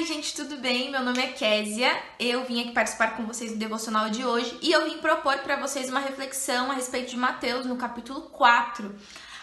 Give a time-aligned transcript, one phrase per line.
[0.00, 0.90] gente, tudo bem?
[0.90, 2.02] Meu nome é Késia.
[2.18, 5.56] Eu vim aqui participar com vocês do devocional de hoje e eu vim propor para
[5.56, 8.94] vocês uma reflexão a respeito de Mateus no capítulo 4.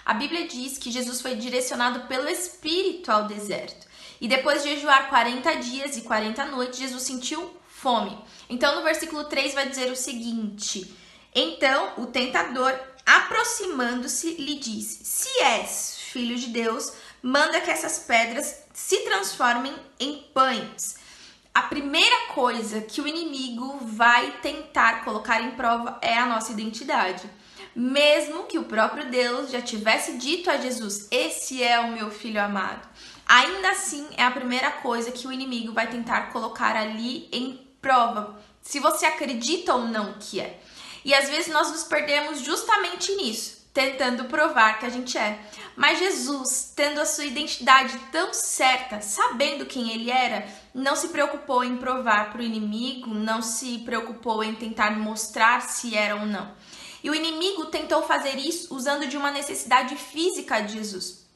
[0.04, 3.88] A Bíblia diz que Jesus foi direcionado pelo Espírito ao deserto.
[4.20, 8.18] E depois de jejuar 40 dias e 40 noites, Jesus sentiu fome.
[8.50, 10.92] Então, no versículo 3 vai dizer o seguinte:
[11.34, 18.64] Então o tentador, aproximando-se, lhe disse: Se és filho de Deus, manda que essas pedras
[18.74, 20.98] se transformem em pães.
[21.54, 27.30] A primeira coisa que o inimigo vai tentar colocar em prova é a nossa identidade.
[27.76, 32.42] Mesmo que o próprio Deus já tivesse dito a Jesus: Esse é o meu filho
[32.42, 32.88] amado.
[33.26, 38.40] Ainda assim, é a primeira coisa que o inimigo vai tentar colocar ali em prova,
[38.62, 40.60] se você acredita ou não que é.
[41.06, 45.40] E às vezes nós nos perdemos justamente nisso tentando provar que a gente é.
[45.76, 51.64] Mas Jesus, tendo a sua identidade tão certa, sabendo quem ele era, não se preocupou
[51.64, 56.52] em provar para o inimigo, não se preocupou em tentar mostrar se era ou não.
[57.04, 61.29] E o inimigo tentou fazer isso usando de uma necessidade física de Jesus.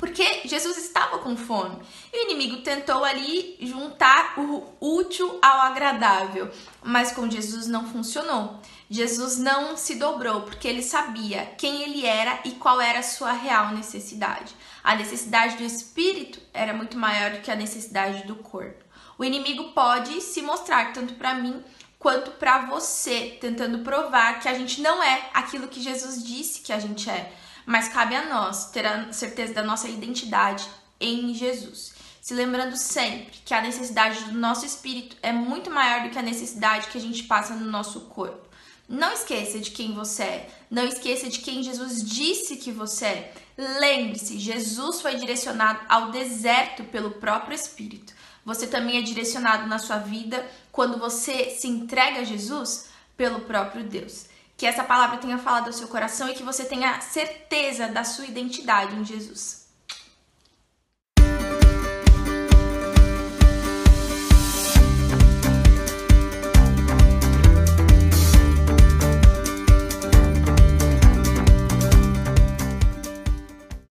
[0.00, 1.76] Porque Jesus estava com fome.
[2.10, 6.50] E o inimigo tentou ali juntar o útil ao agradável.
[6.82, 8.58] Mas com Jesus não funcionou.
[8.88, 13.32] Jesus não se dobrou porque ele sabia quem ele era e qual era a sua
[13.32, 14.56] real necessidade.
[14.82, 18.82] A necessidade do espírito era muito maior do que a necessidade do corpo.
[19.18, 21.62] O inimigo pode se mostrar tanto para mim
[21.98, 26.72] quanto para você, tentando provar que a gente não é aquilo que Jesus disse que
[26.72, 27.30] a gente é
[27.66, 30.68] mas cabe a nós ter a certeza da nossa identidade
[31.00, 31.94] em Jesus.
[32.20, 36.22] Se lembrando sempre que a necessidade do nosso espírito é muito maior do que a
[36.22, 38.48] necessidade que a gente passa no nosso corpo.
[38.88, 40.50] Não esqueça de quem você é.
[40.70, 43.34] Não esqueça de quem Jesus disse que você é.
[43.56, 48.12] Lembre-se, Jesus foi direcionado ao deserto pelo próprio Espírito.
[48.44, 53.84] Você também é direcionado na sua vida quando você se entrega a Jesus pelo próprio
[53.84, 54.29] Deus
[54.60, 58.26] que essa palavra tenha falado ao seu coração e que você tenha certeza da sua
[58.26, 59.59] identidade em Jesus.